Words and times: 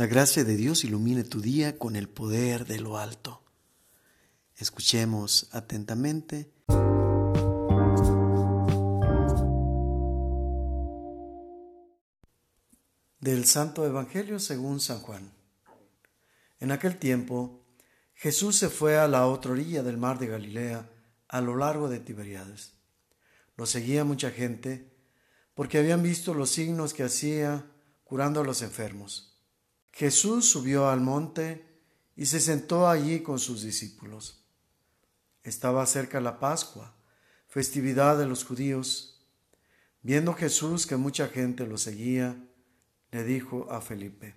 La 0.00 0.06
gracia 0.06 0.44
de 0.44 0.56
Dios 0.56 0.82
ilumine 0.84 1.24
tu 1.24 1.42
día 1.42 1.76
con 1.76 1.94
el 1.94 2.08
poder 2.08 2.64
de 2.64 2.80
lo 2.80 2.96
alto. 2.96 3.42
Escuchemos 4.56 5.50
atentamente. 5.52 6.50
Del 13.20 13.44
Santo 13.44 13.84
Evangelio 13.84 14.38
según 14.38 14.80
San 14.80 15.00
Juan. 15.00 15.34
En 16.60 16.72
aquel 16.72 16.96
tiempo, 16.96 17.62
Jesús 18.14 18.56
se 18.56 18.70
fue 18.70 18.96
a 18.96 19.06
la 19.06 19.26
otra 19.26 19.52
orilla 19.52 19.82
del 19.82 19.98
mar 19.98 20.18
de 20.18 20.28
Galilea, 20.28 20.88
a 21.28 21.42
lo 21.42 21.56
largo 21.56 21.90
de 21.90 22.00
Tiberiades. 22.00 22.72
Lo 23.54 23.66
seguía 23.66 24.04
mucha 24.04 24.30
gente, 24.30 24.90
porque 25.52 25.76
habían 25.76 26.02
visto 26.02 26.32
los 26.32 26.48
signos 26.48 26.94
que 26.94 27.02
hacía 27.02 27.66
curando 28.02 28.40
a 28.40 28.44
los 28.44 28.62
enfermos. 28.62 29.29
Jesús 29.92 30.48
subió 30.48 30.88
al 30.88 31.00
monte 31.00 31.66
y 32.16 32.26
se 32.26 32.40
sentó 32.40 32.88
allí 32.88 33.22
con 33.22 33.38
sus 33.38 33.62
discípulos. 33.62 34.44
Estaba 35.42 35.84
cerca 35.86 36.20
la 36.20 36.38
Pascua, 36.38 36.94
festividad 37.48 38.18
de 38.18 38.26
los 38.26 38.44
judíos. 38.44 39.26
Viendo 40.02 40.34
Jesús 40.34 40.86
que 40.86 40.96
mucha 40.96 41.28
gente 41.28 41.66
lo 41.66 41.78
seguía, 41.78 42.36
le 43.10 43.24
dijo 43.24 43.70
a 43.70 43.80
Felipe, 43.80 44.36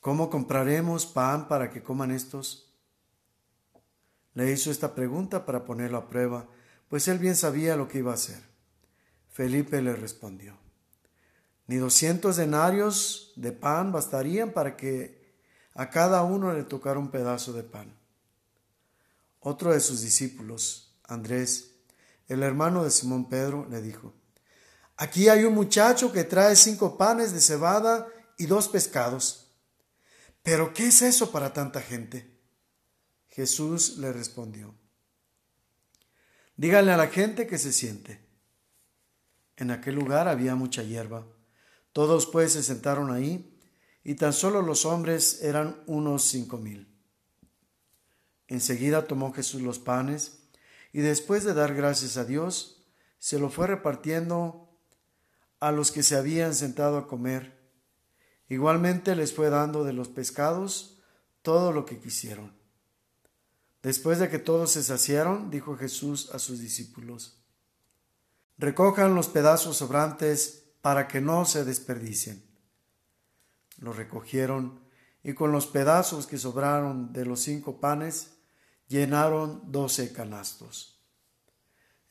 ¿Cómo 0.00 0.30
compraremos 0.30 1.04
pan 1.04 1.48
para 1.48 1.70
que 1.70 1.82
coman 1.82 2.12
estos? 2.12 2.72
Le 4.34 4.52
hizo 4.52 4.70
esta 4.70 4.94
pregunta 4.94 5.44
para 5.44 5.64
ponerlo 5.64 5.98
a 5.98 6.08
prueba, 6.08 6.46
pues 6.88 7.08
él 7.08 7.18
bien 7.18 7.34
sabía 7.34 7.74
lo 7.74 7.88
que 7.88 7.98
iba 7.98 8.12
a 8.12 8.14
hacer. 8.14 8.40
Felipe 9.30 9.82
le 9.82 9.96
respondió, 9.96 10.58
ni 11.66 11.76
doscientos 11.76 12.36
denarios 12.36 13.32
de 13.36 13.52
pan 13.52 13.92
bastarían 13.92 14.52
para 14.52 14.76
que 14.76 15.34
a 15.74 15.90
cada 15.90 16.22
uno 16.22 16.52
le 16.52 16.64
tocara 16.64 16.98
un 16.98 17.10
pedazo 17.10 17.52
de 17.52 17.62
pan. 17.62 17.94
Otro 19.40 19.72
de 19.72 19.80
sus 19.80 20.00
discípulos, 20.00 20.96
Andrés, 21.04 21.72
el 22.28 22.42
hermano 22.42 22.84
de 22.84 22.90
Simón 22.90 23.28
Pedro, 23.28 23.66
le 23.68 23.82
dijo, 23.82 24.14
Aquí 24.96 25.28
hay 25.28 25.44
un 25.44 25.54
muchacho 25.54 26.12
que 26.12 26.24
trae 26.24 26.56
cinco 26.56 26.96
panes 26.96 27.32
de 27.32 27.40
cebada 27.40 28.08
y 28.38 28.46
dos 28.46 28.68
pescados. 28.68 29.52
¿Pero 30.42 30.72
qué 30.72 30.86
es 30.86 31.02
eso 31.02 31.30
para 31.30 31.52
tanta 31.52 31.82
gente? 31.82 32.40
Jesús 33.28 33.98
le 33.98 34.12
respondió, 34.12 34.74
Díganle 36.56 36.92
a 36.92 36.96
la 36.96 37.08
gente 37.08 37.46
que 37.46 37.58
se 37.58 37.72
siente. 37.72 38.24
En 39.56 39.70
aquel 39.70 39.94
lugar 39.94 40.26
había 40.26 40.54
mucha 40.54 40.82
hierba. 40.82 41.26
Todos 41.96 42.26
pues 42.26 42.52
se 42.52 42.62
sentaron 42.62 43.10
ahí, 43.10 43.58
y 44.04 44.16
tan 44.16 44.34
solo 44.34 44.60
los 44.60 44.84
hombres 44.84 45.42
eran 45.42 45.82
unos 45.86 46.24
cinco 46.24 46.58
mil. 46.58 46.94
Enseguida 48.48 49.06
tomó 49.06 49.32
Jesús 49.32 49.62
los 49.62 49.78
panes, 49.78 50.42
y 50.92 51.00
después 51.00 51.42
de 51.42 51.54
dar 51.54 51.74
gracias 51.74 52.18
a 52.18 52.26
Dios, 52.26 52.84
se 53.18 53.38
lo 53.38 53.48
fue 53.48 53.66
repartiendo 53.66 54.78
a 55.58 55.72
los 55.72 55.90
que 55.90 56.02
se 56.02 56.16
habían 56.16 56.54
sentado 56.54 56.98
a 56.98 57.08
comer. 57.08 57.58
Igualmente 58.50 59.16
les 59.16 59.32
fue 59.32 59.48
dando 59.48 59.82
de 59.82 59.94
los 59.94 60.08
pescados 60.08 60.98
todo 61.40 61.72
lo 61.72 61.86
que 61.86 61.98
quisieron. 61.98 62.54
Después 63.82 64.18
de 64.18 64.28
que 64.28 64.38
todos 64.38 64.72
se 64.72 64.82
saciaron, 64.82 65.50
dijo 65.50 65.78
Jesús 65.78 66.28
a 66.34 66.40
sus 66.40 66.60
discípulos, 66.60 67.42
Recojan 68.58 69.14
los 69.14 69.28
pedazos 69.28 69.78
sobrantes 69.78 70.65
para 70.86 71.08
que 71.08 71.20
no 71.20 71.44
se 71.44 71.64
desperdicien. 71.64 72.44
Los 73.78 73.96
recogieron 73.96 74.78
y 75.24 75.32
con 75.34 75.50
los 75.50 75.66
pedazos 75.66 76.28
que 76.28 76.38
sobraron 76.38 77.12
de 77.12 77.26
los 77.26 77.40
cinco 77.40 77.80
panes 77.80 78.36
llenaron 78.86 79.72
doce 79.72 80.12
canastos. 80.12 81.04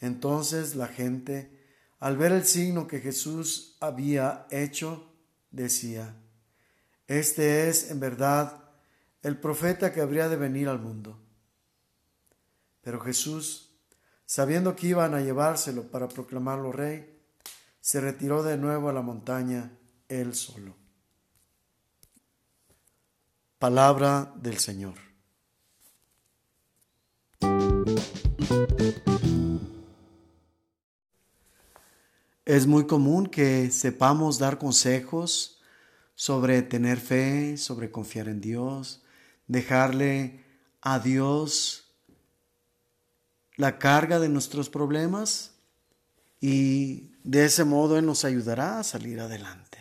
Entonces 0.01 0.75
la 0.75 0.89
gente 0.89 1.57
al 1.99 2.17
ver 2.17 2.33
el 2.33 2.43
signo 2.43 2.85
que 2.85 2.99
Jesús 2.99 3.77
había 3.79 4.45
hecho, 4.51 5.09
decía, 5.51 6.13
Este 7.07 7.69
es 7.69 7.91
en 7.91 8.01
verdad 8.01 8.71
el 9.21 9.39
profeta 9.39 9.93
que 9.93 10.01
habría 10.01 10.27
de 10.27 10.35
venir 10.35 10.67
al 10.67 10.79
mundo. 10.81 11.17
Pero 12.81 12.99
Jesús, 12.99 13.79
sabiendo 14.25 14.75
que 14.75 14.87
iban 14.87 15.13
a 15.13 15.21
llevárselo 15.21 15.89
para 15.89 16.09
proclamarlo 16.09 16.73
rey, 16.73 17.14
se 17.85 18.01
retiró 18.01 18.41
de 18.41 18.57
nuevo 18.57 18.89
a 18.89 18.93
la 18.93 19.03
montaña 19.03 19.77
él 20.09 20.33
solo. 20.33 20.75
Palabra 23.59 24.33
del 24.37 24.57
Señor. 24.57 24.95
Es 32.43 32.65
muy 32.65 32.87
común 32.87 33.27
que 33.27 33.69
sepamos 33.69 34.39
dar 34.39 34.57
consejos 34.57 35.61
sobre 36.15 36.63
tener 36.63 36.99
fe, 36.99 37.55
sobre 37.55 37.91
confiar 37.91 38.29
en 38.29 38.41
Dios, 38.41 39.03
dejarle 39.45 40.43
a 40.81 40.97
Dios 40.97 41.93
la 43.57 43.77
carga 43.77 44.17
de 44.17 44.29
nuestros 44.29 44.71
problemas 44.71 45.54
y 46.39 47.11
de 47.23 47.45
ese 47.45 47.63
modo 47.63 47.97
Él 47.97 48.05
nos 48.05 48.25
ayudará 48.25 48.79
a 48.79 48.83
salir 48.83 49.19
adelante. 49.19 49.79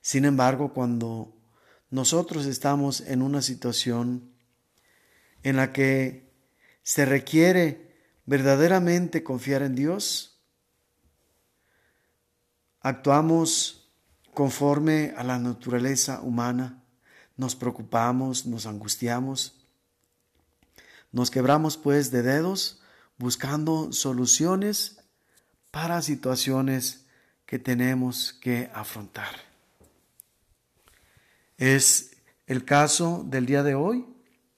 Sin 0.00 0.24
embargo, 0.24 0.72
cuando 0.72 1.36
nosotros 1.90 2.46
estamos 2.46 3.00
en 3.02 3.22
una 3.22 3.42
situación 3.42 4.32
en 5.42 5.56
la 5.56 5.72
que 5.72 6.32
se 6.82 7.04
requiere 7.04 7.96
verdaderamente 8.26 9.22
confiar 9.22 9.62
en 9.62 9.74
Dios, 9.74 10.30
Actuamos 12.82 13.90
conforme 14.32 15.12
a 15.18 15.22
la 15.22 15.38
naturaleza 15.38 16.22
humana, 16.22 16.82
nos 17.36 17.54
preocupamos, 17.54 18.46
nos 18.46 18.64
angustiamos, 18.64 19.66
nos 21.12 21.30
quebramos 21.30 21.76
pues 21.76 22.10
de 22.10 22.22
dedos 22.22 22.80
buscando 23.18 23.92
soluciones 23.92 24.99
para 25.70 26.02
situaciones 26.02 27.06
que 27.46 27.58
tenemos 27.58 28.32
que 28.32 28.70
afrontar. 28.74 29.34
Es 31.58 32.16
el 32.46 32.64
caso 32.64 33.24
del 33.26 33.46
día 33.46 33.62
de 33.62 33.74
hoy 33.74 34.06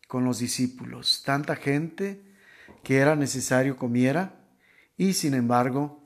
con 0.08 0.24
los 0.24 0.38
discípulos. 0.38 1.22
Tanta 1.24 1.56
gente 1.56 2.22
que 2.82 2.98
era 2.98 3.16
necesario 3.16 3.76
comiera 3.76 4.34
y 4.96 5.14
sin 5.14 5.34
embargo 5.34 6.02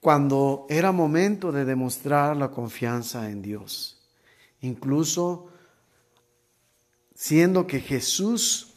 cuando 0.00 0.66
era 0.68 0.92
momento 0.92 1.50
de 1.50 1.64
demostrar 1.64 2.36
la 2.36 2.50
confianza 2.50 3.30
en 3.30 3.42
Dios. 3.42 4.00
Incluso 4.60 5.48
siendo 7.14 7.66
que 7.66 7.80
Jesús 7.80 8.74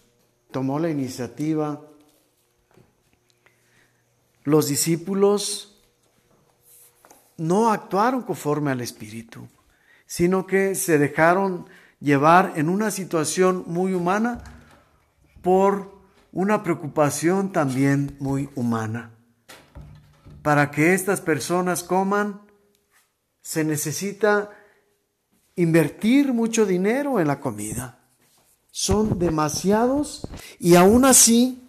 tomó 0.52 0.80
la 0.80 0.90
iniciativa, 0.90 1.91
los 4.44 4.68
discípulos 4.68 5.82
no 7.38 7.72
actuaron 7.72 8.24
conforme 8.24 8.72
al 8.72 8.82
Espíritu, 8.82 9.48
sino 10.06 10.46
que 10.46 10.76
se 10.76 10.98
dejaron 10.98 11.68
llevar 12.00 12.54
en 12.56 12.70
una 12.70 12.92
situación 12.92 13.64
muy 13.68 13.94
humana 13.94 14.44
por 15.42 16.00
una 16.32 16.64
preocupación 16.64 17.52
también 17.52 18.16
muy 18.20 18.50
humana 18.56 19.12
para 20.42 20.72
que 20.72 20.94
estas 20.94 21.22
personas 21.22 21.84
coman, 21.84 22.42
se 23.42 23.64
necesita 23.64 24.50
invertir 25.56 26.34
mucho 26.34 26.66
dinero 26.66 27.20
en 27.20 27.28
la 27.28 27.40
comida. 27.40 28.00
Son 28.72 29.20
demasiados 29.20 30.28
y 30.60 30.76
aún 30.76 31.06
así, 31.06 31.61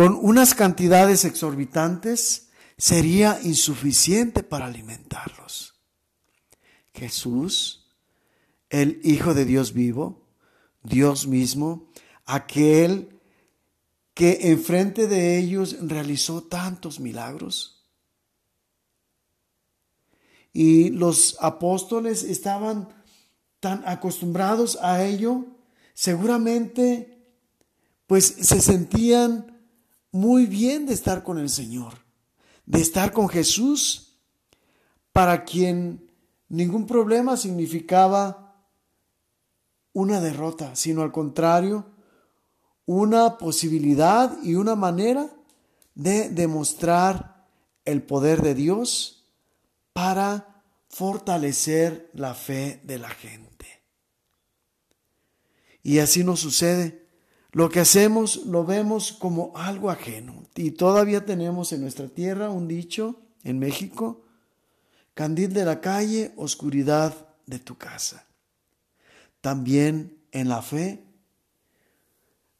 con 0.00 0.18
unas 0.22 0.54
cantidades 0.54 1.26
exorbitantes, 1.26 2.48
sería 2.78 3.38
insuficiente 3.42 4.42
para 4.42 4.64
alimentarlos. 4.64 5.74
Jesús, 6.94 7.86
el 8.70 9.02
Hijo 9.04 9.34
de 9.34 9.44
Dios 9.44 9.74
vivo, 9.74 10.26
Dios 10.82 11.26
mismo, 11.26 11.90
aquel 12.24 13.20
que 14.14 14.38
enfrente 14.52 15.06
de 15.06 15.36
ellos 15.36 15.76
realizó 15.82 16.44
tantos 16.44 16.98
milagros. 16.98 17.86
Y 20.50 20.88
los 20.88 21.36
apóstoles 21.40 22.22
estaban 22.22 22.88
tan 23.60 23.86
acostumbrados 23.86 24.78
a 24.80 25.04
ello, 25.04 25.44
seguramente 25.92 27.22
pues 28.06 28.24
se 28.24 28.62
sentían 28.62 29.59
muy 30.12 30.46
bien 30.46 30.86
de 30.86 30.94
estar 30.94 31.22
con 31.22 31.38
el 31.38 31.48
Señor, 31.48 31.94
de 32.66 32.80
estar 32.80 33.12
con 33.12 33.28
Jesús 33.28 34.18
para 35.12 35.44
quien 35.44 36.10
ningún 36.48 36.86
problema 36.86 37.36
significaba 37.36 38.66
una 39.92 40.20
derrota, 40.20 40.76
sino 40.76 41.02
al 41.02 41.12
contrario, 41.12 41.86
una 42.86 43.38
posibilidad 43.38 44.36
y 44.42 44.54
una 44.54 44.74
manera 44.74 45.30
de 45.94 46.28
demostrar 46.28 47.46
el 47.84 48.02
poder 48.02 48.42
de 48.42 48.54
Dios 48.54 49.24
para 49.92 50.62
fortalecer 50.88 52.10
la 52.14 52.34
fe 52.34 52.80
de 52.84 52.98
la 52.98 53.10
gente. 53.10 53.66
Y 55.82 55.98
así 55.98 56.24
nos 56.24 56.40
sucede. 56.40 56.99
Lo 57.52 57.68
que 57.68 57.80
hacemos 57.80 58.46
lo 58.46 58.64
vemos 58.64 59.12
como 59.12 59.52
algo 59.56 59.90
ajeno. 59.90 60.44
Y 60.54 60.72
todavía 60.72 61.24
tenemos 61.24 61.72
en 61.72 61.80
nuestra 61.82 62.08
tierra 62.08 62.50
un 62.50 62.68
dicho 62.68 63.20
en 63.42 63.58
México, 63.58 64.22
candil 65.14 65.52
de 65.52 65.64
la 65.64 65.80
calle, 65.80 66.32
oscuridad 66.36 67.14
de 67.46 67.58
tu 67.58 67.76
casa. 67.76 68.26
También 69.40 70.18
en 70.32 70.48
la 70.48 70.62
fe. 70.62 71.02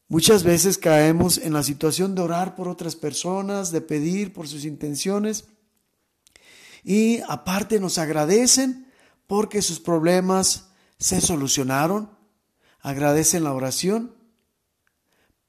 Muchas 0.07 0.43
veces 0.43 0.77
caemos 0.77 1.37
en 1.37 1.53
la 1.53 1.63
situación 1.63 2.15
de 2.15 2.21
orar 2.21 2.55
por 2.55 2.67
otras 2.67 2.95
personas, 2.97 3.71
de 3.71 3.79
pedir 3.79 4.33
por 4.33 4.47
sus 4.47 4.65
intenciones 4.65 5.45
y 6.83 7.19
aparte 7.27 7.79
nos 7.79 7.97
agradecen 7.97 8.87
porque 9.27 9.61
sus 9.61 9.79
problemas 9.79 10.69
se 10.97 11.21
solucionaron, 11.21 12.09
agradecen 12.81 13.43
la 13.43 13.53
oración, 13.53 14.13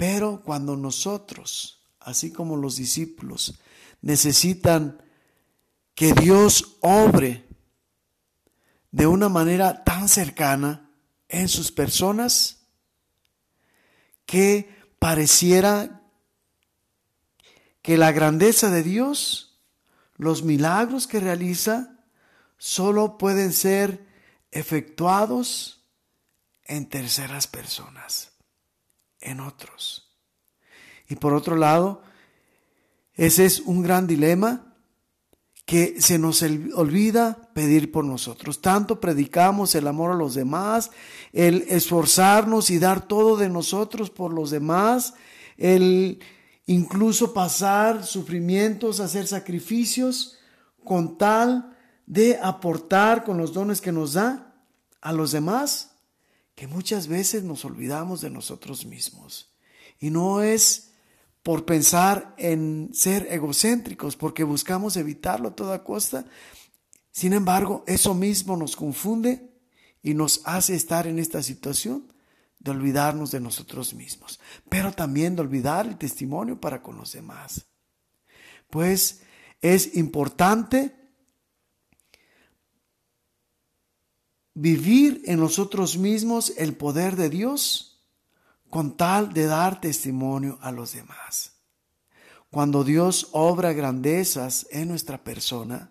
pero 0.03 0.43
cuando 0.43 0.75
nosotros, 0.75 1.79
así 2.01 2.33
como 2.33 2.57
los 2.57 2.75
discípulos, 2.75 3.61
necesitan 4.01 5.01
que 5.95 6.13
Dios 6.13 6.79
obre 6.81 7.47
de 8.91 9.07
una 9.07 9.29
manera 9.29 9.85
tan 9.85 10.09
cercana 10.09 10.91
en 11.29 11.49
sus 11.49 11.71
personas, 11.71 12.67
que 14.27 14.69
pareciera 14.99 16.03
que 17.81 17.97
la 17.97 18.11
grandeza 18.11 18.71
de 18.71 18.83
Dios 18.83 19.61
los 20.17 20.43
milagros 20.43 21.07
que 21.07 21.21
realiza 21.21 22.05
solo 22.59 23.19
pueden 23.19 23.53
ser 23.53 24.05
efectuados 24.51 25.87
en 26.65 26.89
terceras 26.89 27.47
personas, 27.47 28.32
en 29.23 29.41
otros. 29.41 30.17
Y 31.09 31.17
por 31.17 31.35
otro 31.35 31.57
lado, 31.57 32.03
ese 33.15 33.45
es 33.45 33.61
un 33.61 33.83
gran 33.83 34.07
dilema 34.07 34.73
que 35.65 36.01
se 36.01 36.19
nos 36.19 36.43
olvida 36.43 37.51
pedir 37.55 37.93
por 37.93 38.05
nosotros. 38.05 38.61
Tanto 38.61 39.01
predicamos 39.01 39.75
el 39.75 39.87
amor 39.87 40.11
a 40.11 40.17
los 40.17 40.35
demás, 40.35 40.91
el 41.33 41.65
esforzarnos 41.69 42.71
y 42.71 42.79
dar 42.79 43.07
todo 43.07 43.37
de 43.37 43.49
nosotros 43.49 44.11
por 44.11 44.33
los 44.33 44.51
demás, 44.51 45.15
el 45.57 46.21
incluso 46.67 47.33
pasar 47.33 48.05
sufrimientos, 48.05 49.01
hacer 49.01 49.27
sacrificios 49.27 50.39
con 50.85 51.17
tal 51.17 51.77
de 52.07 52.39
aportar 52.43 53.25
con 53.25 53.39
los 53.39 53.53
dones 53.53 53.81
que 53.81 53.93
nos 53.93 54.15
da 54.15 54.55
a 55.01 55.13
los 55.13 55.33
demás, 55.33 55.92
que 56.55 56.67
muchas 56.67 57.07
veces 57.07 57.43
nos 57.45 57.65
olvidamos 57.65 58.21
de 58.21 58.31
nosotros 58.31 58.85
mismos. 58.85 59.53
Y 59.99 60.11
no 60.11 60.43
es 60.43 60.93
por 61.43 61.65
pensar 61.65 62.35
en 62.39 62.91
ser 62.93 63.27
egocéntricos, 63.31 64.17
porque 64.17 64.45
buscamos 64.45 64.97
evitarlo 64.97 65.49
a 65.49 65.57
toda 65.57 65.83
costa. 65.83 66.25
Sin 67.11 67.33
embargo, 67.33 67.85
eso 67.87 68.15
mismo 68.15 68.57
nos 68.57 68.77
confunde 68.77 69.51
y 70.03 70.15
nos 70.15 70.43
hace 70.45 70.75
estar 70.75 71.07
en 71.07 71.19
esta 71.19 71.43
situación 71.43 72.13
de 72.59 72.71
olvidarnos 72.71 73.33
de 73.33 73.41
nosotros 73.41 73.93
mismos, 73.93 74.39
pero 74.69 74.93
también 74.93 75.35
de 75.35 75.43
olvidar 75.43 75.87
el 75.87 75.99
testimonio 75.99 76.61
para 76.61 76.81
con 76.81 76.97
los 76.97 77.13
demás. 77.13 77.67
Pues 78.71 79.23
es 79.61 79.97
importante 79.97 81.02
vivir 84.55 85.23
en 85.27 85.41
nosotros 85.41 85.97
mismos 85.97 86.53
el 86.57 86.75
poder 86.75 87.17
de 87.17 87.31
Dios 87.31 88.01
con 88.71 88.97
tal 88.97 89.33
de 89.33 89.47
dar 89.47 89.81
testimonio 89.81 90.59
a 90.63 90.73
los 90.73 90.95
demás. 90.95 91.53
Cuando 92.51 92.85
Dios 92.85 93.29
obra 93.33 93.73
grandezas 93.73 94.67
en 94.71 94.89
nuestra 94.89 95.25
persona, 95.25 95.91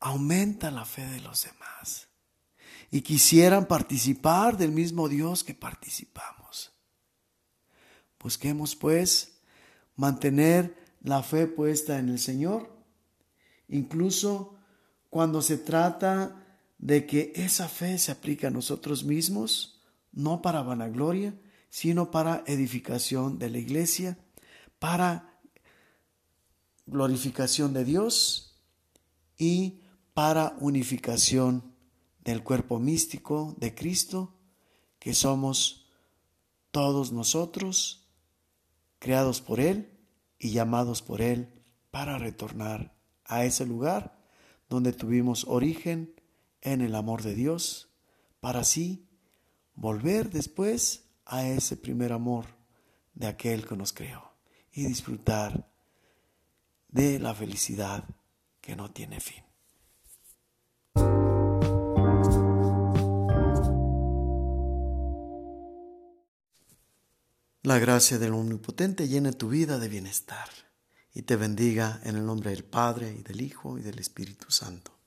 aumenta 0.00 0.70
la 0.70 0.84
fe 0.84 1.06
de 1.06 1.20
los 1.20 1.44
demás 1.44 2.08
y 2.90 3.02
quisieran 3.02 3.66
participar 3.66 4.56
del 4.56 4.72
mismo 4.72 5.08
Dios 5.08 5.44
que 5.44 5.54
participamos. 5.54 6.72
Busquemos 8.18 8.74
pues 8.74 9.40
mantener 9.96 10.76
la 11.02 11.22
fe 11.22 11.46
puesta 11.46 11.98
en 11.98 12.08
el 12.08 12.18
Señor, 12.18 12.70
incluso 13.68 14.56
cuando 15.10 15.42
se 15.42 15.58
trata 15.58 16.47
de 16.78 17.06
que 17.06 17.32
esa 17.34 17.68
fe 17.68 17.98
se 17.98 18.12
aplique 18.12 18.46
a 18.46 18.50
nosotros 18.50 19.04
mismos, 19.04 19.80
no 20.12 20.40
para 20.40 20.62
vanagloria, 20.62 21.38
sino 21.68 22.10
para 22.10 22.44
edificación 22.46 23.38
de 23.38 23.50
la 23.50 23.58
iglesia, 23.58 24.18
para 24.78 25.40
glorificación 26.86 27.74
de 27.74 27.84
Dios 27.84 28.58
y 29.36 29.82
para 30.14 30.56
unificación 30.60 31.74
del 32.24 32.42
cuerpo 32.42 32.78
místico 32.78 33.54
de 33.58 33.74
Cristo, 33.74 34.34
que 34.98 35.14
somos 35.14 35.86
todos 36.70 37.12
nosotros, 37.12 38.08
creados 38.98 39.40
por 39.40 39.60
Él 39.60 39.98
y 40.38 40.50
llamados 40.50 41.02
por 41.02 41.22
Él 41.22 41.48
para 41.90 42.18
retornar 42.18 42.96
a 43.24 43.44
ese 43.44 43.66
lugar 43.66 44.18
donde 44.68 44.92
tuvimos 44.92 45.44
origen 45.48 46.14
en 46.60 46.80
el 46.80 46.94
amor 46.94 47.22
de 47.22 47.34
Dios, 47.34 47.90
para 48.40 48.60
así 48.60 49.08
volver 49.74 50.30
después 50.30 51.04
a 51.24 51.46
ese 51.46 51.76
primer 51.76 52.12
amor 52.12 52.46
de 53.14 53.26
aquel 53.26 53.66
que 53.66 53.76
nos 53.76 53.92
creó 53.92 54.32
y 54.72 54.86
disfrutar 54.86 55.68
de 56.88 57.18
la 57.18 57.34
felicidad 57.34 58.04
que 58.60 58.76
no 58.76 58.90
tiene 58.90 59.20
fin. 59.20 59.44
La 67.62 67.78
gracia 67.78 68.18
del 68.18 68.32
Omnipotente 68.32 69.08
llene 69.08 69.32
tu 69.32 69.48
vida 69.48 69.78
de 69.78 69.88
bienestar 69.88 70.48
y 71.12 71.22
te 71.22 71.36
bendiga 71.36 72.00
en 72.02 72.16
el 72.16 72.24
nombre 72.24 72.50
del 72.50 72.64
Padre 72.64 73.12
y 73.12 73.22
del 73.22 73.42
Hijo 73.42 73.78
y 73.78 73.82
del 73.82 73.98
Espíritu 73.98 74.50
Santo. 74.50 74.97